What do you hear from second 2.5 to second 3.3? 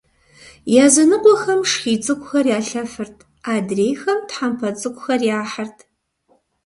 ялъэфырт,